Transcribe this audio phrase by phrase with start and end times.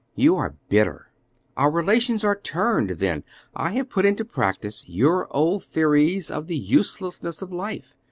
[0.15, 1.11] "You are bitter."
[1.55, 6.57] "Our relations are turned, then; I have put into practice your old theories of the
[6.57, 7.93] uselessness of life.